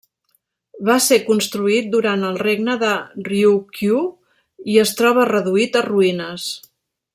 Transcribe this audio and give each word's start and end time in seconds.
Va 0.87 0.93
ser 1.07 1.19
construït 1.27 1.91
durant 1.95 2.23
el 2.29 2.39
Regne 2.45 2.75
de 2.85 2.89
Ryūkyū 3.29 4.01
i 4.75 4.81
es 4.87 4.95
troba 5.03 5.29
reduït 5.33 5.79
a 5.83 5.87
ruïnes. 5.93 6.49